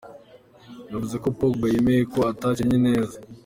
[0.91, 3.15] Yavuze ko Pogba "yemeye ko atakinye neza".